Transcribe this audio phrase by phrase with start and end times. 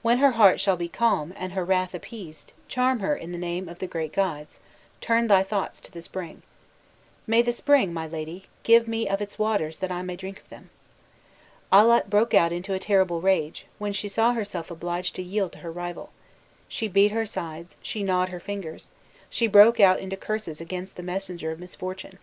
[0.00, 3.68] When her heart shall be calm, and her wrath appeased, charm her in the name
[3.68, 4.60] of the great gods
[5.02, 6.40] turn thy thoughts to the spring'
[7.26, 10.48] 'May the spring, my lady, give me of its waters that I may drink of
[10.48, 10.70] them.'"
[11.70, 15.58] Allat broke out into a terrible rage, when she saw herself obliged to yield to
[15.58, 16.12] her rival;
[16.66, 18.90] "she beat her sides, she gnawed her fingers,"
[19.28, 22.18] she broke out into curses against the messenger of misfortune.